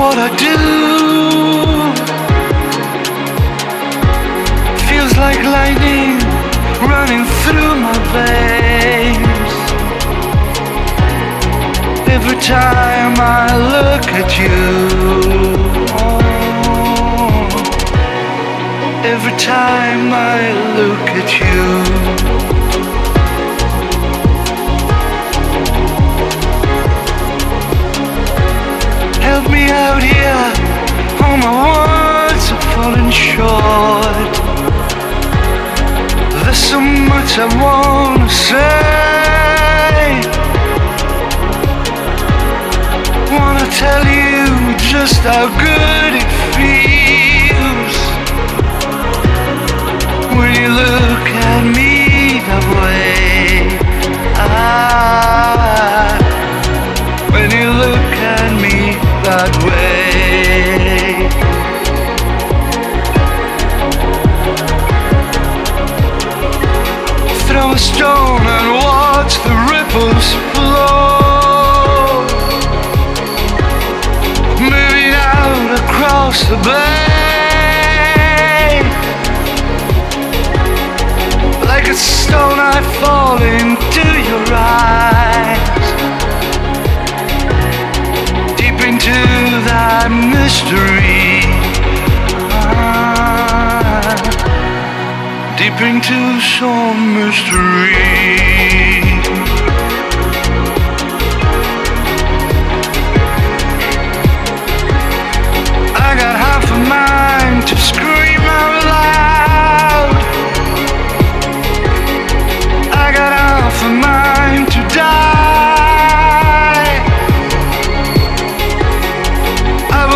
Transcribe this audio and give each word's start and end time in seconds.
what 0.00 0.16
I 0.16 0.28
do. 0.48 0.56
Feels 4.88 5.14
like 5.24 5.40
lightning 5.56 6.16
running 6.92 7.24
through 7.40 7.74
my 7.86 7.96
veins. 8.14 9.52
Every 12.16 12.38
time 12.56 13.14
I 13.40 13.46
look 13.74 14.06
at 14.20 14.30
you. 14.40 14.60
Oh, 16.00 16.22
every 19.14 19.36
time 19.52 20.04
I 20.34 20.38
look 20.78 21.06
at 21.20 21.30
you. 21.40 22.59
Out 29.70 30.02
here, 30.02 30.44
all 31.22 31.36
my 31.36 31.52
words 31.64 32.44
are 32.52 32.62
falling 32.74 33.10
short. 33.10 34.32
There's 36.42 36.58
so 36.58 36.80
much 36.80 37.38
I 37.38 37.46
wanna 37.62 38.28
say. 38.28 38.90
Wanna 43.36 43.66
tell 43.82 44.04
you 44.18 44.76
just 44.92 45.20
how 45.22 45.46
good 45.66 46.12
it 46.20 46.28
feels 46.56 47.96
when 50.36 50.50
you 50.60 50.68
look 50.68 50.99
across 76.30 76.48
the 76.48 76.56
bay. 76.56 76.70
Like 81.66 81.88
a 81.88 81.94
stone, 81.94 82.58
I 82.58 82.80
fall 83.00 83.42
into 83.42 84.06
your 84.30 84.46
eyes. 84.54 85.88
Deep 88.56 88.80
into 88.86 89.18
that 89.66 90.08
mystery. 90.36 91.42
Ah 92.52 93.00
deep 95.58 95.80
into 95.80 96.40
some 96.40 97.14
mystery. 97.14 99.09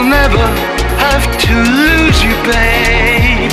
I 0.00 0.02
will 0.02 0.08
never 0.08 0.46
have 0.96 1.26
to 1.44 1.52
lose 1.52 2.24
you, 2.24 2.32
babe. 2.48 3.52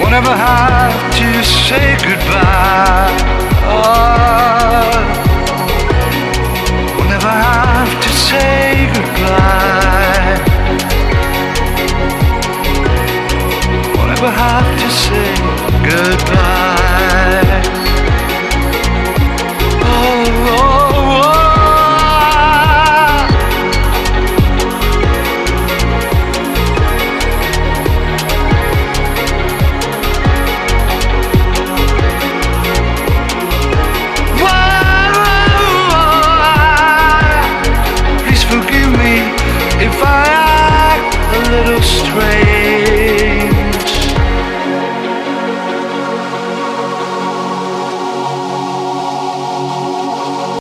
Won't 0.00 0.12
ever 0.12 0.34
have 0.34 0.98
to 1.20 1.44
say 1.44 1.96
goodbye. 2.02 3.14
Oh, 3.62 4.90
won't 6.98 7.12
ever 7.12 7.34
have 7.46 8.00
to 8.02 8.08
say 8.08 8.90
goodbye. 8.96 10.38
Won't 13.94 14.10
ever 14.18 14.30
have 14.32 14.70
to 14.82 14.88
say 14.90 15.30
goodbye. 15.88 17.77